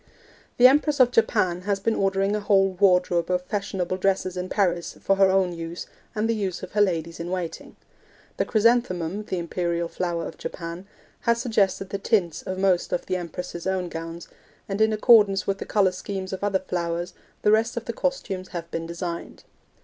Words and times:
The 0.57 0.65
Empress 0.65 0.99
of 0.99 1.11
Japan 1.11 1.61
has 1.61 1.79
been 1.79 1.93
ordering 1.93 2.35
a 2.35 2.39
whole 2.39 2.69
wardrobe 2.69 3.29
of 3.29 3.43
fashionable 3.43 3.97
dresses 3.97 4.35
in 4.35 4.49
Paris 4.49 4.97
for 4.99 5.17
her 5.17 5.29
own 5.29 5.53
use 5.53 5.85
and 6.15 6.27
the 6.27 6.33
use 6.33 6.63
of 6.63 6.71
her 6.71 6.81
ladies 6.81 7.19
in 7.19 7.29
waiting. 7.29 7.75
The 8.37 8.45
chrysanthemum 8.45 9.25
(the 9.25 9.37
imperial 9.37 9.87
flower 9.87 10.25
of 10.27 10.39
Japan) 10.39 10.87
has 11.19 11.39
suggested 11.39 11.89
the 11.91 11.99
tints 11.99 12.41
of 12.41 12.57
most 12.57 12.91
of 12.91 13.05
the 13.05 13.15
Empress's 13.15 13.67
own 13.67 13.89
gowns, 13.89 14.27
and 14.67 14.81
in 14.81 14.91
accordance 14.91 15.45
with 15.45 15.59
the 15.59 15.65
colour 15.65 15.91
schemes 15.91 16.33
of 16.33 16.43
other 16.43 16.57
flowers 16.67 17.13
the 17.43 17.51
rest 17.51 17.77
of 17.77 17.85
the 17.85 17.93
costumes 17.93 18.47
have 18.47 18.71
been 18.71 18.87
designed. 18.87 19.43